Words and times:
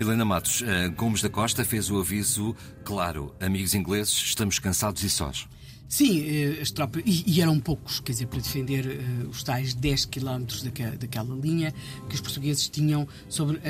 Helena 0.00 0.24
Matos, 0.24 0.60
uh, 0.60 0.90
Gomes 0.96 1.20
da 1.20 1.28
Costa 1.28 1.64
fez 1.64 1.90
o 1.90 1.98
aviso 1.98 2.54
claro: 2.84 3.34
amigos 3.40 3.74
ingleses, 3.74 4.14
estamos 4.14 4.58
cansados 4.58 5.02
e 5.02 5.10
sós. 5.10 5.48
Sim, 5.88 6.20
eh, 6.20 6.60
as 6.60 6.70
tropas, 6.70 7.02
e, 7.06 7.40
eram 7.40 7.58
poucos, 7.58 7.98
quer 7.98 8.12
dizer, 8.12 8.26
para 8.26 8.40
defender 8.40 8.84
uh, 8.86 9.28
os 9.30 9.42
tais 9.42 9.72
10 9.72 10.04
quilómetros 10.04 10.62
daquela, 10.62 10.96
daquela 10.96 11.34
linha 11.34 11.72
que 12.08 12.14
os 12.14 12.20
portugueses 12.20 12.68
tinham 12.68 13.08
sobre 13.26 13.56
uh, 13.56 13.60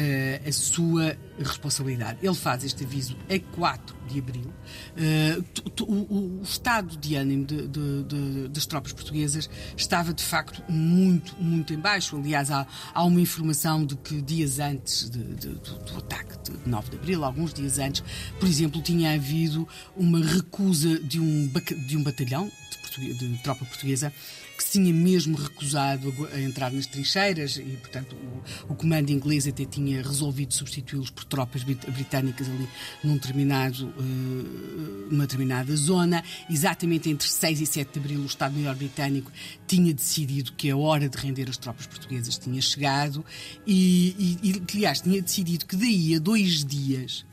a 0.45 0.51
sua 0.51 1.17
responsabilidade. 1.39 2.19
Ele 2.21 2.35
faz 2.35 2.65
este 2.65 2.83
aviso 2.83 3.17
a 3.31 3.39
4 3.55 3.97
de 4.09 4.19
abril. 4.19 4.53
Uh, 4.97 5.45
o, 5.85 6.41
o, 6.41 6.43
estado 6.43 6.97
de 6.97 7.15
ânimo 7.15 7.45
de, 7.45 7.69
de, 7.69 8.03
de, 8.03 8.49
das 8.49 8.67
tropas 8.67 8.93
portuguesas 8.93 9.49
estava, 9.77 10.13
de 10.13 10.25
facto, 10.25 10.61
muito, 10.69 11.37
muito 11.41 11.73
em 11.73 11.79
baixo. 11.79 12.17
Aliás, 12.17 12.51
há, 12.51 12.67
há 12.93 13.05
uma 13.05 13.21
informação 13.21 13.87
de 13.87 13.95
que 13.97 14.21
dias 14.21 14.59
antes 14.59 15.09
do, 15.09 15.21
do 15.55 15.99
ataque 15.99 16.51
de 16.51 16.69
9 16.69 16.91
de 16.91 16.97
abril, 16.97 17.25
alguns 17.25 17.55
dias 17.55 17.79
antes, 17.79 18.03
por 18.41 18.49
exemplo, 18.49 18.83
tinha 18.83 19.15
havido 19.15 19.69
uma 19.97 20.21
recusa 20.21 20.99
de 20.99 21.21
um, 21.21 21.49
de 21.87 21.97
um 21.97 22.08
batalhão 22.11 22.51
de, 22.99 23.15
de 23.15 23.39
tropa 23.43 23.65
portuguesa 23.65 24.13
que 24.59 24.65
se 24.65 24.73
tinha 24.73 24.93
mesmo 24.93 25.37
recusado 25.37 26.13
a, 26.33 26.41
entrar 26.41 26.73
nas 26.73 26.85
trincheiras 26.85 27.57
e, 27.57 27.77
portanto, 27.81 28.17
o, 28.69 28.73
o 28.73 28.75
comando 28.75 29.11
inglês 29.11 29.47
até 29.47 29.65
tinha 29.65 30.03
resolvido 30.03 30.53
substituí-los 30.53 31.11
por 31.11 31.25
tropas 31.25 31.63
britânicas 31.63 32.49
ali 32.49 32.69
num 33.05 33.15
determinado, 33.15 33.87
uh, 33.87 35.09
numa 35.09 35.27
determinada 35.27 35.75
zona. 35.77 36.25
Exatamente 36.51 37.09
entre 37.09 37.29
6 37.29 37.61
e 37.61 37.67
7 37.67 37.93
de 37.93 37.99
abril, 38.01 38.21
o 38.21 38.27
Estado-Maior 38.27 38.75
britânico 38.75 39.31
tinha 39.65 39.95
decidido 39.95 40.53
que 40.55 40.69
a 40.69 40.77
hora 40.77 41.09
de 41.09 41.17
render 41.17 41.49
as 41.49 41.57
tropas 41.57 41.87
portuguesas 41.87 42.37
tinha 42.37 42.61
chegado 42.61 43.25
e, 43.65 44.39
e, 44.43 44.51
e 44.51 44.63
aliás, 44.75 45.01
tinha 45.01 45.23
decidido 45.23 45.67
que 45.67 45.77
daí 45.77 46.17
a 46.17 46.19
dois 46.19 46.65
dias 46.65 47.25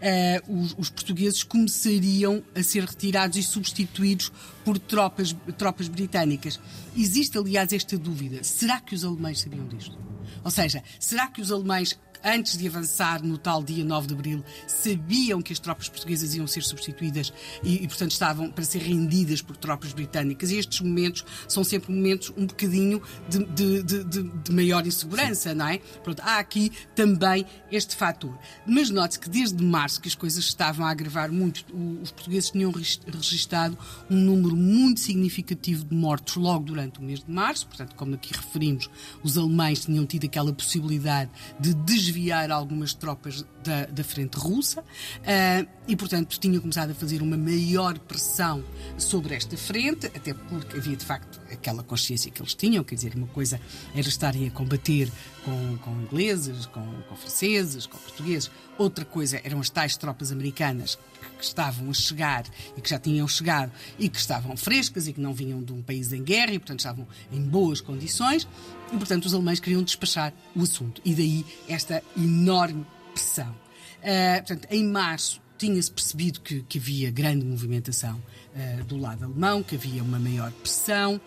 uh, 0.00 0.60
os, 0.60 0.74
os, 0.78 0.90
portugueses 0.90 1.42
começariam 1.42 2.42
a 2.54 2.62
ser 2.62 2.84
retirados 2.84 3.36
e 3.36 3.42
substituídos 3.42 4.32
por 4.64 4.78
tropas, 4.78 5.34
tropas 5.56 5.88
britânicas. 5.88 6.58
Existe, 6.96 7.38
aliás, 7.38 7.72
esta 7.72 7.96
dúvida: 7.98 8.42
será 8.42 8.80
que 8.80 8.94
os 8.94 9.04
alemães 9.04 9.40
sabiam 9.40 9.66
disto? 9.66 9.98
Ou 10.44 10.50
seja, 10.50 10.82
será 10.98 11.26
que 11.26 11.40
os 11.40 11.52
alemães 11.52 11.98
antes 12.24 12.56
de 12.56 12.66
avançar 12.66 13.22
no 13.22 13.38
tal 13.38 13.62
dia 13.62 13.84
9 13.84 14.06
de 14.06 14.14
abril, 14.14 14.44
sabiam 14.66 15.40
que 15.40 15.52
as 15.52 15.58
tropas 15.58 15.88
portuguesas 15.88 16.34
iam 16.34 16.46
ser 16.46 16.62
substituídas 16.62 17.32
e, 17.62 17.84
e, 17.84 17.88
portanto, 17.88 18.12
estavam 18.12 18.50
para 18.50 18.64
ser 18.64 18.78
rendidas 18.78 19.42
por 19.42 19.56
tropas 19.56 19.92
britânicas. 19.92 20.50
E 20.50 20.58
estes 20.58 20.80
momentos 20.80 21.24
são 21.48 21.64
sempre 21.64 21.92
momentos 21.92 22.32
um 22.36 22.46
bocadinho 22.46 23.02
de, 23.28 23.44
de, 23.44 23.82
de, 23.82 24.04
de 24.04 24.52
maior 24.52 24.86
insegurança, 24.86 25.50
Sim. 25.50 25.56
não 25.56 25.68
é? 25.68 25.78
Pronto, 26.02 26.20
há 26.20 26.38
aqui 26.38 26.70
também 26.94 27.46
este 27.70 27.96
fator. 27.96 28.38
Mas 28.66 28.90
note-se 28.90 29.18
que 29.18 29.28
desde 29.28 29.62
março 29.62 30.00
que 30.00 30.08
as 30.08 30.14
coisas 30.14 30.44
estavam 30.44 30.86
a 30.86 30.90
agravar 30.90 31.32
muito, 31.32 31.64
os 32.02 32.10
portugueses 32.10 32.50
tinham 32.50 32.70
registado 32.70 33.76
um 34.10 34.16
número 34.16 34.56
muito 34.56 35.00
significativo 35.00 35.84
de 35.84 35.94
mortos 35.94 36.36
logo 36.36 36.64
durante 36.64 36.98
o 37.00 37.02
mês 37.02 37.20
de 37.20 37.30
março, 37.30 37.66
portanto, 37.66 37.94
como 37.94 38.14
aqui 38.14 38.32
referimos, 38.34 38.90
os 39.22 39.38
alemães 39.38 39.84
tinham 39.84 40.04
tido 40.06 40.26
aquela 40.26 40.52
possibilidade 40.52 41.30
de 41.58 41.74
desviar 41.74 42.09
desviar 42.10 42.50
algumas 42.50 42.92
tropas 42.92 43.44
da, 43.62 43.86
da 43.86 44.02
frente 44.02 44.36
russa 44.36 44.80
uh, 44.80 45.68
e, 45.86 45.94
portanto, 45.96 46.38
tinha 46.38 46.60
começado 46.60 46.90
a 46.90 46.94
fazer 46.94 47.22
uma 47.22 47.36
maior 47.36 47.98
pressão 48.00 48.64
sobre 48.98 49.34
esta 49.34 49.56
frente, 49.56 50.06
até 50.06 50.34
porque 50.34 50.76
havia 50.76 50.96
de 50.96 51.04
facto 51.04 51.40
aquela 51.52 51.82
consciência 51.82 52.30
que 52.30 52.42
eles 52.42 52.54
tinham, 52.54 52.82
quer 52.82 52.96
dizer, 52.96 53.14
uma 53.14 53.28
coisa 53.28 53.60
era 53.94 54.08
estarem 54.08 54.48
a 54.48 54.50
combater 54.50 55.10
com, 55.44 55.78
com 55.78 55.90
ingleses, 56.02 56.66
com, 56.66 56.84
com 57.08 57.16
franceses, 57.16 57.86
com 57.86 57.96
portugueses, 57.98 58.50
outra 58.76 59.04
coisa 59.04 59.40
eram 59.44 59.60
as 59.60 59.70
tais 59.70 59.96
tropas 59.96 60.32
americanas 60.32 60.98
que 61.38 61.44
estavam 61.44 61.90
a 61.90 61.94
chegar 61.94 62.44
e 62.76 62.80
que 62.80 62.88
já 62.88 62.98
tinham 62.98 63.26
chegado 63.26 63.72
e 63.98 64.08
que 64.08 64.18
estavam 64.18 64.56
frescas 64.56 65.06
e 65.06 65.12
que 65.12 65.20
não 65.20 65.32
vinham 65.32 65.62
de 65.62 65.72
um 65.72 65.82
país 65.82 66.12
em 66.12 66.22
guerra 66.22 66.52
e, 66.52 66.58
portanto, 66.58 66.80
estavam 66.80 67.06
em 67.32 67.40
boas 67.40 67.80
condições. 67.80 68.46
E, 68.92 68.96
portanto, 68.96 69.26
os 69.26 69.34
alemães 69.34 69.60
queriam 69.60 69.82
despachar 69.82 70.32
o 70.54 70.62
assunto. 70.62 71.00
E 71.04 71.14
daí 71.14 71.44
esta 71.68 71.99
enorme 72.16 72.86
pressão. 73.12 73.50
Uh, 73.98 74.38
portanto, 74.46 74.68
em 74.70 74.84
março 74.84 75.40
tinha-se 75.58 75.90
percebido 75.90 76.40
que, 76.40 76.62
que, 76.62 76.78
havia 76.78 77.10
grande 77.10 77.44
movimentação 77.44 78.20
uh, 78.54 78.84
do 78.84 78.96
lado 78.96 79.24
alemão, 79.24 79.62
que 79.62 79.76
havia 79.76 80.02
uma 80.02 80.18
maior 80.18 80.50
pressão. 80.52 81.20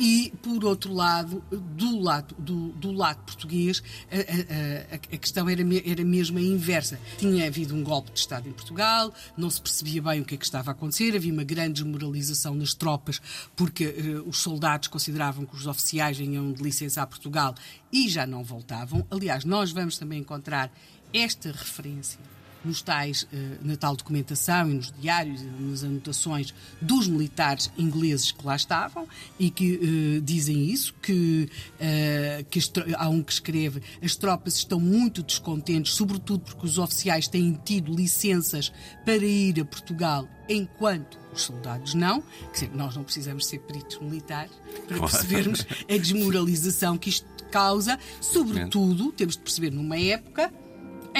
E, 0.00 0.32
por 0.42 0.64
outro 0.64 0.92
lado, 0.92 1.44
do 1.50 2.00
lado, 2.00 2.34
do, 2.38 2.68
do 2.70 2.92
lado 2.92 3.18
português, 3.24 3.82
a, 4.10 4.94
a, 4.94 4.96
a, 4.96 5.18
questão 5.18 5.48
era, 5.48 5.62
era 5.84 6.04
mesmo 6.04 6.38
a 6.38 6.42
inversa. 6.42 6.98
Tinha 7.18 7.46
havido 7.46 7.74
um 7.74 7.82
golpe 7.82 8.10
de 8.10 8.18
Estado 8.18 8.48
em 8.48 8.52
Portugal, 8.52 9.12
não 9.36 9.50
se 9.50 9.60
percebia 9.60 10.02
bem 10.02 10.20
o 10.20 10.24
que 10.24 10.34
é 10.34 10.38
que 10.38 10.44
estava 10.44 10.70
a 10.70 10.72
acontecer, 10.72 11.14
havia 11.14 11.32
uma 11.32 11.44
grande 11.44 11.82
desmoralização 11.82 12.54
nas 12.54 12.74
tropas, 12.74 13.20
porque 13.54 13.86
uh, 13.86 14.28
os 14.28 14.38
soldados 14.38 14.88
consideravam 14.88 15.44
que 15.44 15.54
os 15.54 15.66
oficiais 15.66 16.16
vinham 16.16 16.52
de 16.52 16.62
licença 16.62 17.02
a 17.02 17.06
Portugal 17.06 17.54
e 17.92 18.08
já 18.08 18.26
não 18.26 18.42
voltavam. 18.42 19.06
Aliás, 19.10 19.44
nós 19.44 19.72
vamos 19.72 19.98
também 19.98 20.20
encontrar 20.20 20.72
esta 21.12 21.52
referência 21.52 22.18
nos 22.64 22.82
tais, 22.82 23.26
eh, 23.32 23.58
na 23.62 23.76
tal 23.76 23.96
documentação 23.96 24.70
e 24.70 24.74
nos 24.74 24.92
diários 24.92 25.42
e 25.42 25.44
nas 25.44 25.84
anotações 25.84 26.54
dos 26.80 27.08
militares 27.08 27.70
ingleses 27.76 28.32
que 28.32 28.44
lá 28.44 28.56
estavam 28.56 29.06
e 29.38 29.50
que 29.50 29.74
uh, 29.74 30.20
dizem 30.20 30.66
isso, 30.66 30.94
que, 31.02 31.48
uh, 31.74 32.44
que 32.50 32.60
há 32.96 33.08
um 33.08 33.22
que 33.22 33.32
escreve 33.32 33.82
as 34.02 34.16
tropas 34.16 34.56
estão 34.56 34.78
muito 34.78 35.22
descontentes, 35.22 35.92
sobretudo 35.92 36.40
porque 36.40 36.66
os 36.66 36.78
oficiais 36.78 37.28
têm 37.28 37.58
tido 37.64 37.94
licenças 37.94 38.72
para 39.04 39.24
ir 39.24 39.60
a 39.60 39.64
Portugal 39.64 40.28
enquanto 40.48 41.18
os 41.32 41.42
soldados 41.42 41.94
não, 41.94 42.20
quer 42.20 42.52
dizer, 42.52 42.70
nós 42.74 42.94
não 42.94 43.04
precisamos 43.04 43.46
ser 43.46 43.58
peritos 43.60 43.98
militares 44.00 44.52
para 44.86 44.98
percebermos 44.98 45.66
a 45.88 45.96
desmoralização 45.96 46.98
que 46.98 47.08
isto 47.08 47.26
causa, 47.50 47.98
sobretudo, 48.20 49.12
temos 49.12 49.36
de 49.36 49.42
perceber 49.42 49.70
numa 49.70 49.98
época 49.98 50.52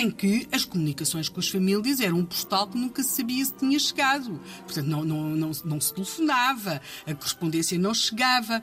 em 0.03 0.11
que 0.11 0.49
as 0.51 0.65
comunicações 0.65 1.29
com 1.29 1.39
as 1.39 1.49
famílias 1.49 2.01
eram 2.01 2.19
um 2.19 2.25
postal 2.25 2.67
que 2.67 2.77
nunca 2.77 3.03
se 3.05 3.17
sabia 3.17 3.45
se 3.45 3.55
tinha 3.55 3.79
chegado. 3.79 4.41
Portanto, 4.65 4.87
não, 4.87 5.05
não, 5.05 5.31
não, 5.31 5.51
não 5.65 5.81
se 5.81 5.95
telefonava, 5.95 6.83
a 7.07 7.15
correspondência 7.15 7.79
não 7.79 7.95
chegava. 7.95 8.63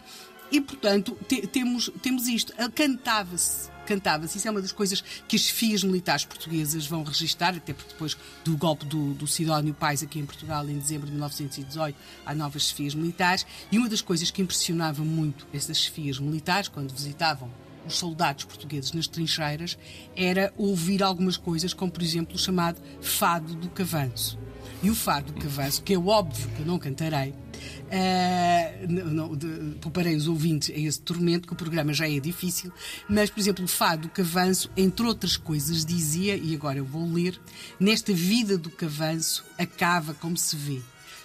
E, 0.52 0.60
portanto, 0.60 1.18
te, 1.28 1.48
temos, 1.48 1.90
temos 2.02 2.28
isto. 2.28 2.54
Cantava-se 2.76 3.70
cantava-se. 3.86 4.38
Isso 4.38 4.48
é 4.48 4.52
uma 4.52 4.62
das 4.62 4.72
coisas 4.72 5.02
que 5.28 5.36
as 5.36 5.50
FIAs 5.50 5.84
militares 5.84 6.24
portuguesas 6.24 6.86
vão 6.86 7.02
registar, 7.02 7.56
até 7.56 7.74
porque 7.74 7.92
depois 7.92 8.16
do 8.44 8.56
golpe 8.56 8.86
do, 8.86 9.16
do 9.16 9.26
Sidónio 9.26 9.74
Pais 9.74 10.04
aqui 10.04 10.20
em 10.20 10.26
Portugal, 10.28 10.70
em 10.70 10.78
dezembro 10.78 11.08
de 11.08 11.14
1918, 11.14 11.98
há 12.24 12.36
novas 12.36 12.70
FIAs 12.70 12.94
militares. 12.94 13.48
E 13.72 13.80
uma 13.80 13.90
das 13.90 14.02
coisas 14.02 14.30
que 14.30 14.44
impressionava 14.44 15.04
muito 15.04 15.48
essas 15.52 15.84
FIAs 15.88 16.20
militares, 16.20 16.68
quando 16.68 16.94
visitavam 16.94 17.50
os 17.90 17.98
soldados 17.98 18.46
portugueses 18.46 18.94
nas 18.94 19.08
trincheiras 19.08 19.78
era 20.16 20.54
ouvir 20.58 21.04
algumas 21.04 21.36
coisas, 21.36 21.74
como 21.74 21.92
por 21.92 22.02
exemplo 22.02 22.36
o 22.36 22.40
chamado 22.40 22.82
Fado 23.02 23.56
do 23.56 23.70
Cavanço. 23.70 24.38
E 24.82 24.90
o 24.90 24.96
Fado 24.96 25.34
do 25.34 25.42
Cavanço, 25.42 25.84
que 25.84 25.94
é 25.94 26.00
óbvio 26.00 26.48
que 26.56 26.62
eu 26.62 26.66
não 26.66 26.80
cantarei, 26.80 27.32
uh, 27.32 28.88
não, 28.88 29.36
de, 29.36 30.16
os 30.16 30.28
ouvintes 30.28 30.70
a 30.70 30.80
esse 30.80 31.02
tormento, 31.02 31.48
que 31.48 31.54
o 31.54 31.56
programa 31.56 31.94
já 31.94 32.10
é 32.10 32.18
difícil, 32.20 32.72
mas, 33.10 33.30
por 33.30 33.42
exemplo, 33.42 33.66
o 33.66 33.68
Fado 33.68 34.04
do 34.04 34.10
Cavanço, 34.10 34.72
entre 34.78 35.06
outras 35.06 35.36
coisas, 35.36 35.84
dizia, 35.84 36.38
e 36.38 36.56
agora 36.56 36.78
eu 36.78 36.86
vou 36.86 37.12
ler, 37.12 37.38
nesta 37.78 38.14
vida 38.14 38.58
do 38.58 38.70
Cavanço 38.70 39.44
acaba 39.58 40.14
como 40.14 40.38
se 40.38 40.56
vê. 40.56 40.80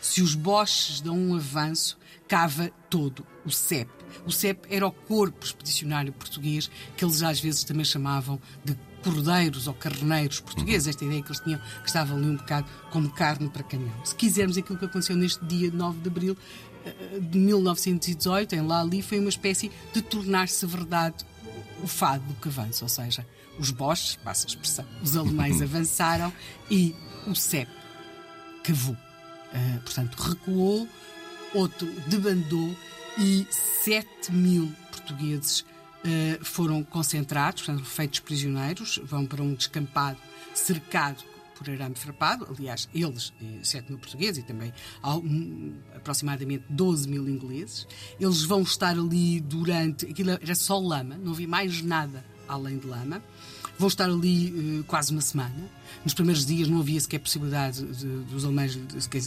Se 0.04 0.20
os 0.20 0.34
boches 0.34 1.00
dão 1.00 1.16
um 1.16 1.34
avanço, 1.34 1.96
cava 2.28 2.70
todo 2.90 3.26
o 3.42 3.50
CEP. 3.50 3.90
O 4.26 4.30
CEP 4.30 4.68
era 4.68 4.86
o 4.86 4.92
Corpo 4.92 5.42
Expedicionário 5.42 6.12
Português, 6.12 6.70
que 6.94 7.02
eles 7.02 7.22
às 7.22 7.40
vezes 7.40 7.64
também 7.64 7.86
chamavam 7.86 8.38
de 8.62 8.76
cordeiros 9.02 9.66
ou 9.66 9.72
carneiros 9.72 10.40
portugueses, 10.40 10.88
esta 10.88 11.06
ideia 11.06 11.22
que 11.22 11.28
eles 11.28 11.40
tinham, 11.40 11.58
que 11.58 11.86
estavam 11.86 12.18
ali 12.18 12.26
um 12.26 12.36
bocado 12.36 12.68
como 12.90 13.10
carne 13.10 13.48
para 13.48 13.62
canhão. 13.62 13.94
Se 14.04 14.14
quisermos 14.14 14.58
aquilo 14.58 14.78
que 14.78 14.84
aconteceu 14.84 15.16
neste 15.16 15.42
dia 15.46 15.70
9 15.70 15.98
de 15.98 16.08
abril 16.08 16.36
eh, 16.84 17.18
de 17.18 17.38
1918, 17.38 18.56
em 18.56 18.60
Lali, 18.60 19.00
foi 19.00 19.18
uma 19.18 19.30
espécie 19.30 19.72
de 19.94 20.02
tornar-se 20.02 20.66
verdade 20.66 21.24
o 21.82 21.86
fado 21.86 22.22
do 22.24 22.34
que 22.34 22.48
avança, 22.48 22.84
ou 22.84 22.90
seja, 22.90 23.26
os 23.58 23.70
boches, 23.70 24.16
passa 24.16 24.46
a 24.46 24.48
expressão, 24.48 24.84
os 25.02 25.16
alemães 25.16 25.62
avançaram 25.64 26.30
e 26.70 26.94
o 27.26 27.34
CEP 27.34 27.70
cavou. 28.62 29.03
Uh, 29.54 29.80
portanto, 29.80 30.16
recuou, 30.16 30.88
outro 31.54 31.86
debandou 32.08 32.74
e 33.18 33.46
7 33.84 34.32
mil 34.32 34.72
portugueses 34.90 35.60
uh, 35.60 36.44
foram 36.44 36.82
concentrados, 36.82 37.62
portanto, 37.62 37.86
feitos 37.86 38.20
prisioneiros, 38.20 39.00
vão 39.04 39.24
para 39.24 39.42
um 39.42 39.54
descampado 39.54 40.18
cercado 40.52 41.22
por 41.54 41.70
arame 41.70 41.94
farpado, 41.94 42.48
aliás, 42.50 42.88
eles, 42.92 43.32
7 43.62 43.88
mil 43.88 43.98
portugueses 43.98 44.42
e 44.42 44.42
também 44.42 44.72
um, 45.04 45.74
aproximadamente 45.94 46.64
12 46.68 47.08
mil 47.08 47.28
ingleses. 47.28 47.86
Eles 48.18 48.42
vão 48.42 48.62
estar 48.62 48.90
ali 48.90 49.40
durante. 49.40 50.06
Aquilo 50.06 50.30
era 50.30 50.54
só 50.56 50.78
lama, 50.78 51.16
não 51.16 51.30
havia 51.30 51.46
mais 51.46 51.80
nada 51.80 52.24
além 52.48 52.78
de 52.78 52.86
lama. 52.86 53.22
Vão 53.78 53.88
estar 53.88 54.04
ali 54.04 54.80
uh, 54.80 54.84
quase 54.84 55.10
uma 55.10 55.20
semana. 55.20 55.70
Nos 56.04 56.14
primeiros 56.14 56.46
dias 56.46 56.68
não 56.68 56.80
havia 56.80 57.00
sequer 57.00 57.18
possibilidade 57.18 57.82
de, 57.82 58.06
dos 58.24 58.44
alemães, 58.44 58.78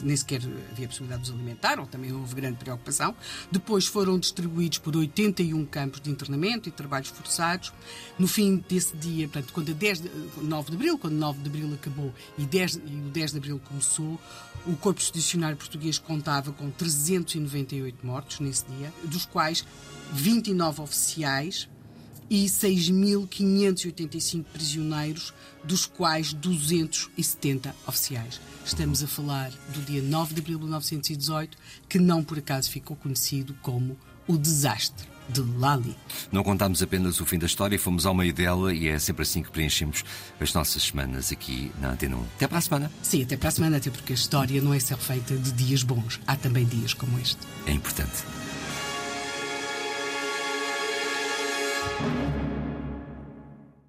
nem 0.04 0.16
sequer 0.16 0.42
havia 0.72 0.88
possibilidade 0.88 1.24
de 1.24 1.32
os 1.32 1.36
alimentar, 1.36 1.80
ou 1.80 1.86
também 1.86 2.14
houve 2.14 2.36
grande 2.36 2.58
preocupação. 2.58 3.16
Depois 3.52 3.86
foram 3.88 4.18
distribuídos 4.18 4.78
por 4.78 4.96
81 4.96 5.66
campos 5.66 6.00
de 6.00 6.10
internamento 6.10 6.70
e 6.70 6.72
trabalhos 6.72 7.10
forçados. 7.10 7.74
No 8.18 8.28
fim 8.28 8.64
desse 8.70 8.96
dia, 8.96 9.28
portanto, 9.28 9.52
quando 9.54 9.72
a 9.72 9.74
10 9.74 10.02
de, 10.02 10.12
9 10.42 10.70
de 10.70 10.76
abril, 10.76 10.98
quando 10.98 11.16
9 11.16 11.40
de 11.42 11.50
abril 11.50 11.74
acabou 11.74 12.14
e, 12.38 12.46
10, 12.46 12.76
e 12.76 12.96
o 13.08 13.10
10 13.10 13.32
de 13.32 13.38
abril 13.38 13.62
começou, 13.66 14.20
o 14.66 14.76
Corpo 14.76 15.00
Expedicionário 15.00 15.58
Português 15.58 15.98
contava 15.98 16.52
com 16.52 16.70
398 16.70 18.06
mortos 18.06 18.40
nesse 18.40 18.66
dia, 18.66 18.94
dos 19.04 19.26
quais 19.26 19.66
29 20.14 20.82
oficiais 20.82 21.68
e 22.30 22.46
6.585 22.46 24.46
prisioneiros, 24.52 25.34
dos 25.64 25.86
quais 25.86 26.34
270 26.34 27.74
oficiais. 27.86 28.42
Estamos 28.66 29.04
a 29.04 29.08
falar 29.08 29.52
do 29.74 29.82
dia 29.82 30.02
9 30.02 30.34
de 30.34 30.42
abril 30.42 30.58
de 30.58 30.64
1918, 30.64 31.58
que 31.88 32.00
não 32.00 32.24
por 32.24 32.38
acaso 32.38 32.70
ficou 32.70 32.98
conhecido 32.98 33.56
como 33.62 33.98
o 34.28 34.38
desastre 34.38 35.08
de 35.30 35.42
Lali. 35.42 35.96
Não 36.32 36.44
contámos 36.44 36.82
apenas 36.82 37.20
o 37.20 37.26
fim 37.26 37.38
da 37.38 37.46
história, 37.46 37.78
fomos 37.78 38.06
ao 38.06 38.14
meio 38.14 38.34
dela 38.34 38.74
e 38.74 38.88
é 38.88 38.98
sempre 38.98 39.24
assim 39.24 39.44
que 39.44 39.52
preenchemos 39.52 40.04
as 40.40 40.54
nossas 40.54 40.84
semanas 40.84 41.32
aqui 41.32 41.72
na 41.82 41.92
Antena 41.92 42.16
1. 42.16 42.22
Até 42.36 42.48
para 42.48 42.58
a 42.58 42.62
semana. 42.62 42.92
Sim, 43.02 43.24
até 43.24 43.38
para 43.38 43.50
a 43.50 43.52
semana, 43.52 43.78
até 43.78 43.90
porque 43.90 44.14
a 44.14 44.16
história 44.16 44.62
não 44.62 44.74
é 44.74 44.80
só 44.80 44.98
feita 44.98 45.36
de 45.36 45.52
dias 45.52 45.84
bons, 45.84 46.20
há 46.26 46.36
também 46.36 46.66
dias 46.66 46.94
como 46.94 47.20
este. 47.20 47.40
É 47.66 47.72
importante. 47.72 48.24
Thank 51.88 52.16
you. 52.22 52.27